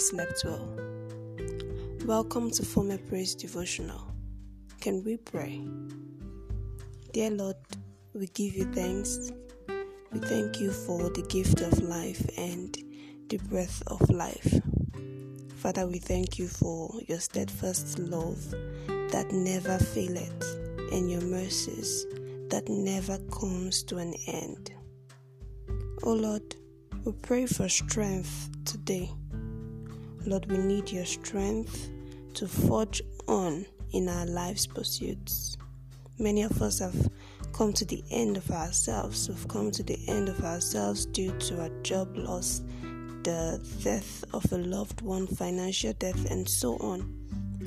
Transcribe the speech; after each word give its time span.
slept 0.00 0.44
well. 0.44 0.68
Welcome 2.04 2.50
to 2.52 2.64
Former 2.64 2.98
Praise 2.98 3.34
Devotional. 3.34 4.00
Can 4.80 5.04
we 5.04 5.18
pray? 5.18 5.60
Dear 7.12 7.30
Lord, 7.30 7.56
we 8.14 8.26
give 8.28 8.54
you 8.54 8.64
thanks. 8.72 9.30
We 10.10 10.18
thank 10.20 10.58
you 10.58 10.72
for 10.72 11.10
the 11.10 11.22
gift 11.28 11.60
of 11.60 11.80
life 11.82 12.28
and 12.38 12.76
the 13.28 13.36
breath 13.36 13.82
of 13.86 14.00
life. 14.10 14.60
Father, 15.56 15.86
we 15.86 15.98
thank 15.98 16.38
you 16.38 16.48
for 16.48 16.90
your 17.06 17.20
steadfast 17.20 17.98
love 17.98 18.42
that 19.10 19.30
never 19.30 19.78
faileth 19.78 20.42
and 20.92 21.10
your 21.10 21.20
mercies 21.20 22.06
that 22.48 22.68
never 22.68 23.18
comes 23.30 23.82
to 23.84 23.98
an 23.98 24.14
end. 24.26 24.72
Oh 26.02 26.14
Lord, 26.14 26.56
we 27.04 27.12
pray 27.12 27.46
for 27.46 27.68
strength 27.68 28.50
today. 28.64 29.10
Lord, 30.26 30.44
we 30.50 30.58
need 30.58 30.90
your 30.90 31.06
strength 31.06 31.88
to 32.34 32.46
forge 32.46 33.00
on 33.26 33.64
in 33.92 34.08
our 34.08 34.26
life's 34.26 34.66
pursuits. 34.66 35.56
Many 36.18 36.42
of 36.42 36.60
us 36.60 36.80
have 36.80 37.08
come 37.54 37.72
to 37.72 37.86
the 37.86 38.04
end 38.10 38.36
of 38.36 38.50
ourselves. 38.50 39.28
We've 39.28 39.48
come 39.48 39.70
to 39.70 39.82
the 39.82 39.98
end 40.08 40.28
of 40.28 40.44
ourselves 40.44 41.06
due 41.06 41.32
to 41.38 41.62
a 41.62 41.70
job 41.82 42.14
loss, 42.16 42.60
the 43.22 43.66
death 43.82 44.22
of 44.34 44.52
a 44.52 44.58
loved 44.58 45.00
one, 45.00 45.26
financial 45.26 45.94
death, 45.94 46.30
and 46.30 46.46
so 46.46 46.76
on. 46.78 47.14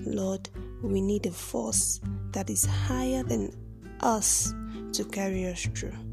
Lord, 0.06 0.48
we 0.84 1.02
need 1.02 1.26
a 1.26 1.32
force 1.32 2.00
that 2.34 2.52
is 2.52 2.66
higher 2.66 3.24
than 3.24 3.52
us 4.02 4.54
to 4.94 5.04
carry 5.06 5.48
us 5.48 5.66
through. 5.74 6.13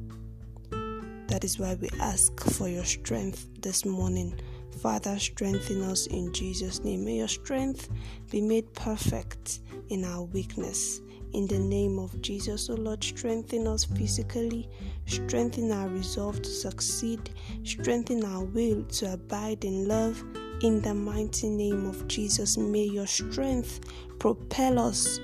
That 1.30 1.44
is 1.44 1.60
why 1.60 1.74
we 1.74 1.88
ask 2.00 2.40
for 2.54 2.68
your 2.68 2.84
strength 2.84 3.46
this 3.62 3.84
morning. 3.84 4.34
Father, 4.82 5.16
strengthen 5.16 5.80
us 5.82 6.08
in 6.08 6.32
Jesus' 6.32 6.82
name. 6.82 7.04
May 7.04 7.18
your 7.18 7.28
strength 7.28 7.88
be 8.32 8.40
made 8.40 8.74
perfect 8.74 9.60
in 9.90 10.04
our 10.04 10.24
weakness. 10.24 11.00
In 11.32 11.46
the 11.46 11.60
name 11.60 12.00
of 12.00 12.20
Jesus, 12.20 12.68
O 12.68 12.72
oh 12.72 12.76
Lord, 12.76 13.04
strengthen 13.04 13.68
us 13.68 13.84
physically, 13.84 14.68
strengthen 15.06 15.70
our 15.70 15.86
resolve 15.86 16.42
to 16.42 16.50
succeed, 16.50 17.30
strengthen 17.62 18.24
our 18.24 18.42
will 18.42 18.82
to 18.82 19.12
abide 19.12 19.64
in 19.64 19.86
love. 19.86 20.24
In 20.62 20.82
the 20.82 20.94
mighty 20.94 21.48
name 21.48 21.86
of 21.86 22.08
Jesus, 22.08 22.58
may 22.58 22.84
your 22.84 23.06
strength 23.06 23.78
propel 24.18 24.80
us 24.80 25.20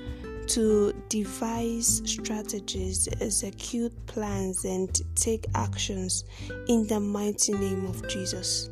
to 0.47 0.93
devise 1.09 2.01
strategies, 2.05 3.07
execute 3.21 3.93
plans, 4.07 4.65
and 4.65 5.01
take 5.15 5.45
actions 5.55 6.23
in 6.67 6.87
the 6.87 6.99
mighty 6.99 7.53
name 7.53 7.85
of 7.85 8.07
Jesus. 8.07 8.69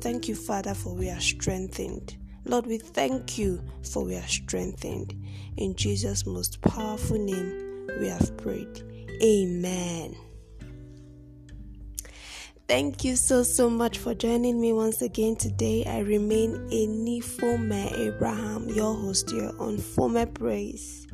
Thank 0.00 0.28
you, 0.28 0.34
Father, 0.34 0.74
for 0.74 0.94
we 0.94 1.10
are 1.10 1.20
strengthened. 1.20 2.16
Lord, 2.44 2.66
we 2.66 2.78
thank 2.78 3.38
you 3.38 3.62
for 3.92 4.04
we 4.04 4.16
are 4.16 4.26
strengthened. 4.26 5.14
In 5.56 5.76
Jesus' 5.76 6.26
most 6.26 6.60
powerful 6.62 7.18
name, 7.18 7.86
we 8.00 8.08
have 8.08 8.36
prayed. 8.38 8.82
Amen. 9.22 10.16
Thank 12.70 13.04
you 13.04 13.16
so, 13.16 13.42
so 13.42 13.68
much 13.68 13.98
for 13.98 14.14
joining 14.14 14.60
me 14.60 14.72
once 14.72 15.02
again 15.02 15.34
today. 15.34 15.84
I 15.84 15.98
remain 15.98 16.52
Enifome 16.70 17.92
Abraham, 17.98 18.68
your 18.68 18.94
host 18.94 19.30
here 19.30 19.50
on 19.58 19.76
Former 19.76 20.24
Praise. 20.24 21.08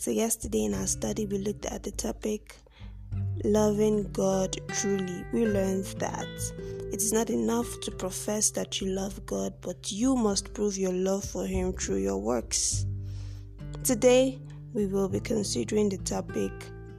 So, 0.00 0.10
yesterday 0.10 0.64
in 0.64 0.72
our 0.72 0.86
study, 0.86 1.26
we 1.26 1.36
looked 1.36 1.66
at 1.66 1.82
the 1.82 1.90
topic 1.90 2.56
loving 3.44 4.10
God 4.12 4.56
truly. 4.68 5.26
We 5.30 5.44
learned 5.44 5.84
that 5.98 6.26
it 6.90 7.02
is 7.02 7.12
not 7.12 7.28
enough 7.28 7.80
to 7.82 7.90
profess 7.90 8.50
that 8.52 8.80
you 8.80 8.86
love 8.86 9.26
God, 9.26 9.52
but 9.60 9.92
you 9.92 10.16
must 10.16 10.54
prove 10.54 10.78
your 10.78 10.94
love 10.94 11.24
for 11.24 11.44
Him 11.44 11.74
through 11.74 11.98
your 11.98 12.16
works. 12.16 12.86
Today, 13.84 14.38
we 14.72 14.86
will 14.86 15.10
be 15.10 15.20
considering 15.20 15.90
the 15.90 15.98
topic 15.98 16.50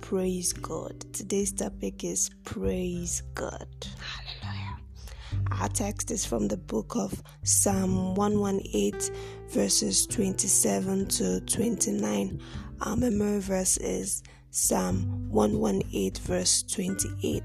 Praise 0.02 0.54
God. 0.54 1.04
Today's 1.12 1.52
topic 1.52 2.04
is 2.04 2.30
Praise 2.44 3.24
God. 3.34 3.66
Our 5.62 5.70
text 5.70 6.10
is 6.10 6.26
from 6.26 6.48
the 6.48 6.58
book 6.58 6.96
of 6.96 7.22
Psalm 7.44 8.16
118, 8.16 9.00
verses 9.50 10.08
27 10.08 11.06
to 11.10 11.40
29. 11.42 12.42
Our 12.82 12.96
memory 12.96 13.40
verse 13.42 13.78
is 13.78 14.24
Psalm 14.50 15.30
118, 15.30 16.24
verse 16.24 16.64
28. 16.64 17.44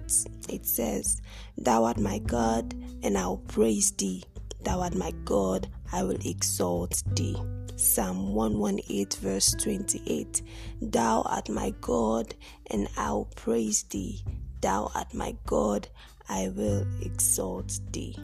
It 0.49 0.65
says, 0.65 1.21
Thou 1.59 1.84
art 1.84 1.99
my 1.99 2.21
God, 2.21 2.75
and 3.03 3.19
I 3.19 3.27
will 3.27 3.37
praise 3.37 3.91
thee. 3.91 4.25
Thou 4.62 4.81
art 4.81 4.94
my 4.94 5.12
God, 5.27 5.69
I 5.93 6.03
will 6.03 6.19
exalt 6.25 7.03
thee. 7.15 7.37
Psalm 7.77 8.33
118, 8.33 9.21
verse 9.21 9.54
28. 9.62 10.41
Thou 10.81 11.21
art 11.21 11.50
my 11.50 11.75
God, 11.83 12.34
and 12.71 12.88
I 12.97 13.12
will 13.12 13.27
praise 13.37 13.83
thee. 13.83 14.25
Thou 14.66 14.91
art 14.97 15.15
my 15.15 15.37
God, 15.47 15.87
I 16.28 16.49
will 16.49 16.84
exalt 17.00 17.78
thee. 17.93 18.16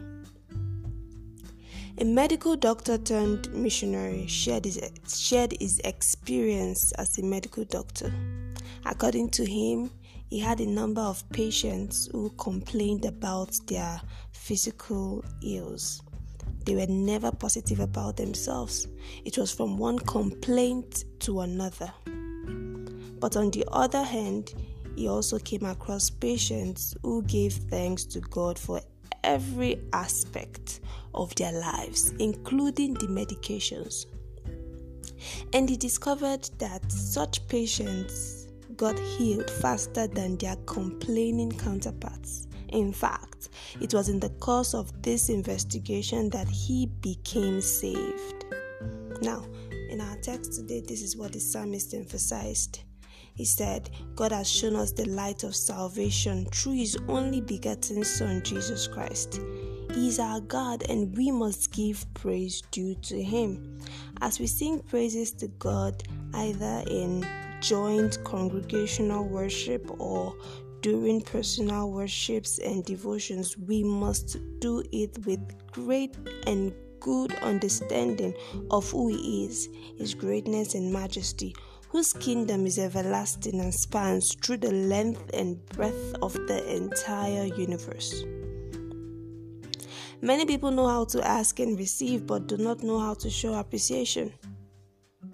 A 1.97 2.03
medical 2.03 2.57
doctor 2.57 2.97
turned 2.97 3.49
missionary 3.53 4.27
shared 4.27 4.65
his, 4.65 4.77
shared 5.07 5.55
his 5.61 5.79
experience 5.85 6.91
as 6.97 7.17
a 7.17 7.23
medical 7.23 7.63
doctor. 7.63 8.13
According 8.85 9.29
to 9.29 9.45
him, 9.45 9.89
he 10.29 10.37
had 10.37 10.59
a 10.59 10.65
number 10.65 10.99
of 10.99 11.23
patients 11.29 12.09
who 12.11 12.29
complained 12.31 13.05
about 13.05 13.57
their 13.67 14.01
physical 14.33 15.23
ills. 15.41 16.01
They 16.65 16.75
were 16.75 16.87
never 16.87 17.31
positive 17.31 17.79
about 17.79 18.17
themselves. 18.17 18.89
It 19.23 19.37
was 19.37 19.53
from 19.53 19.77
one 19.77 19.97
complaint 19.97 21.05
to 21.19 21.39
another. 21.39 21.93
But 23.21 23.37
on 23.37 23.49
the 23.51 23.63
other 23.71 24.03
hand, 24.03 24.53
he 24.95 25.07
also 25.07 25.39
came 25.39 25.63
across 25.65 26.09
patients 26.09 26.95
who 27.03 27.23
gave 27.23 27.53
thanks 27.53 28.03
to 28.05 28.19
God 28.19 28.57
for 28.59 28.81
every 29.23 29.81
aspect 29.93 30.81
of 31.13 31.33
their 31.35 31.51
lives, 31.51 32.11
including 32.19 32.93
the 32.95 33.07
medications. 33.07 34.05
And 35.53 35.69
he 35.69 35.77
discovered 35.77 36.49
that 36.59 36.91
such 36.91 37.47
patients 37.47 38.47
got 38.75 38.97
healed 38.99 39.49
faster 39.49 40.07
than 40.07 40.37
their 40.37 40.55
complaining 40.65 41.51
counterparts. 41.51 42.47
In 42.69 42.91
fact, 42.91 43.49
it 43.79 43.93
was 43.93 44.09
in 44.09 44.19
the 44.19 44.29
course 44.29 44.73
of 44.73 45.01
this 45.03 45.29
investigation 45.29 46.29
that 46.31 46.49
he 46.49 46.87
became 47.01 47.61
saved. 47.61 48.45
Now, 49.21 49.45
in 49.89 50.01
our 50.01 50.17
text 50.17 50.53
today, 50.53 50.81
this 50.81 51.01
is 51.01 51.15
what 51.15 51.33
the 51.33 51.39
psalmist 51.39 51.93
emphasized. 51.93 52.79
He 53.35 53.45
said, 53.45 53.89
God 54.15 54.31
has 54.31 54.49
shown 54.49 54.75
us 54.75 54.91
the 54.91 55.09
light 55.09 55.43
of 55.43 55.55
salvation 55.55 56.45
through 56.45 56.77
his 56.77 56.97
only 57.07 57.41
begotten 57.41 58.03
Son, 58.03 58.41
Jesus 58.43 58.87
Christ. 58.87 59.39
He 59.93 60.07
is 60.07 60.17
our 60.17 60.39
God, 60.39 60.83
and 60.89 61.15
we 61.15 61.29
must 61.29 61.71
give 61.71 62.11
praise 62.15 62.61
due 62.71 62.95
to 62.95 63.21
Him. 63.21 63.77
As 64.21 64.39
we 64.39 64.47
sing 64.47 64.79
praises 64.79 65.31
to 65.33 65.47
God, 65.59 66.01
either 66.33 66.83
in 66.89 67.23
joint 67.61 68.17
congregational 68.23 69.27
worship 69.27 69.87
or 69.99 70.35
during 70.81 71.21
personal 71.21 71.91
worships 71.91 72.57
and 72.57 72.83
devotions, 72.83 73.55
we 73.55 73.83
must 73.83 74.37
do 74.59 74.83
it 74.91 75.15
with 75.27 75.39
great 75.71 76.17
and 76.47 76.73
good 76.99 77.33
understanding 77.35 78.33
of 78.71 78.89
who 78.89 79.09
He 79.09 79.45
is, 79.45 79.69
His 79.99 80.15
greatness 80.15 80.73
and 80.73 80.91
majesty, 80.91 81.55
whose 81.93 82.11
kingdom 82.11 82.65
is 82.65 82.79
everlasting 82.79 83.59
and 83.59 83.71
spans 83.71 84.33
through 84.41 84.57
the 84.57 84.71
length 84.71 85.29
and 85.31 85.63
breadth 85.67 86.15
of 86.23 86.33
the 86.33 86.75
entire 86.75 87.45
universe. 87.45 88.23
Many 90.19 90.47
people 90.47 90.71
know 90.71 90.87
how 90.87 91.05
to 91.05 91.23
ask 91.23 91.59
and 91.59 91.77
receive, 91.77 92.25
but 92.25 92.47
do 92.47 92.57
not 92.57 92.81
know 92.81 92.97
how 92.97 93.13
to 93.13 93.29
show 93.29 93.53
appreciation. 93.53 94.33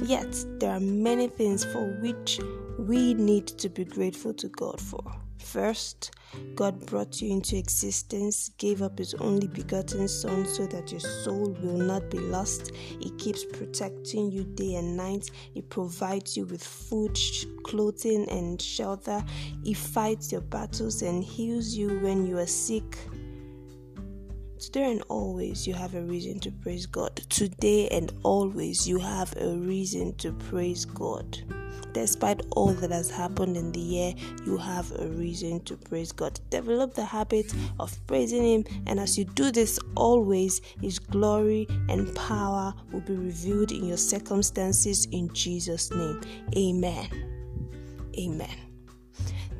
Yet, 0.03 0.35
there 0.59 0.71
are 0.71 0.81
many 0.81 1.29
things 1.29 1.63
for 1.63 1.97
which 2.01 2.41
we 2.77 3.13
need 3.13 3.47
to 3.47 3.69
be 3.69 3.85
grateful 3.85 4.33
to 4.33 4.49
God 4.49 4.81
for. 4.81 5.01
First, 5.39 6.11
God 6.55 6.85
brought 6.85 7.21
you 7.21 7.31
into 7.31 7.57
existence, 7.57 8.49
gave 8.57 8.81
up 8.81 8.99
His 8.99 9.15
only 9.15 9.47
begotten 9.47 10.07
Son 10.07 10.45
so 10.45 10.67
that 10.67 10.91
your 10.91 10.99
soul 10.99 11.57
will 11.61 11.77
not 11.77 12.09
be 12.11 12.19
lost. 12.19 12.71
He 12.75 13.09
keeps 13.11 13.45
protecting 13.45 14.31
you 14.31 14.43
day 14.43 14.75
and 14.75 14.95
night. 14.95 15.31
He 15.53 15.61
provides 15.61 16.37
you 16.37 16.45
with 16.45 16.63
food, 16.63 17.17
clothing, 17.63 18.29
and 18.29 18.61
shelter. 18.61 19.23
He 19.63 19.73
fights 19.73 20.31
your 20.31 20.41
battles 20.41 21.01
and 21.01 21.23
heals 21.23 21.73
you 21.73 21.99
when 21.99 22.27
you 22.27 22.37
are 22.37 22.45
sick. 22.45 22.97
Today 24.59 24.91
and 24.91 25.01
always, 25.07 25.65
you 25.65 25.73
have 25.73 25.95
a 25.95 26.01
reason 26.01 26.37
to 26.41 26.51
praise 26.51 26.85
God. 26.85 27.15
Today 27.29 27.87
and 27.87 28.11
always, 28.23 28.85
you 28.89 28.99
have 28.99 29.33
a 29.37 29.55
reason 29.55 30.13
to 30.17 30.33
praise 30.33 30.83
God. 30.83 31.39
Despite 31.93 32.41
all 32.51 32.73
that 32.73 32.91
has 32.91 33.09
happened 33.09 33.55
in 33.55 33.71
the 33.71 33.79
year, 33.79 34.13
you 34.45 34.57
have 34.57 34.91
a 34.99 35.07
reason 35.07 35.61
to 35.61 35.77
praise 35.77 36.11
God. 36.11 36.41
Develop 36.49 36.93
the 36.93 37.05
habit 37.05 37.53
of 37.79 37.97
praising 38.05 38.43
Him, 38.43 38.65
and 38.85 38.99
as 38.99 39.17
you 39.17 39.23
do 39.23 39.49
this 39.49 39.79
always, 39.95 40.59
His 40.81 40.99
glory 40.99 41.65
and 41.87 42.13
power 42.13 42.73
will 42.91 42.99
be 42.99 43.15
revealed 43.15 43.71
in 43.71 43.85
your 43.85 43.97
circumstances 43.97 45.05
in 45.13 45.33
Jesus' 45.33 45.89
name. 45.89 46.19
Amen. 46.57 47.07
Amen. 48.19 48.68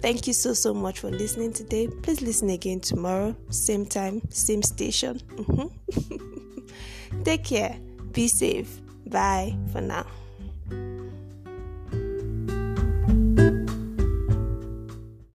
Thank 0.02 0.28
you 0.28 0.34
so, 0.34 0.54
so 0.54 0.74
much 0.74 1.00
for 1.00 1.10
listening 1.12 1.54
today. 1.54 1.88
Please 1.88 2.22
listen 2.22 2.50
again 2.50 2.80
tomorrow, 2.80 3.36
same 3.50 3.86
time, 3.86 4.22
same 4.30 4.64
station. 4.64 5.20
Mm-hmm. 5.36 7.24
Take 7.24 7.44
care. 7.44 7.78
Be 8.12 8.28
safe. 8.28 8.82
Bye 9.06 9.58
for 9.72 9.82
now. 9.82 10.06